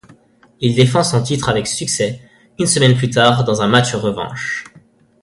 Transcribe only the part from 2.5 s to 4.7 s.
une semaine plus tard dans un match revanche.